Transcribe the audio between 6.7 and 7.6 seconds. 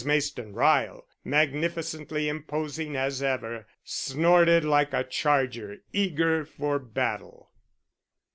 battle.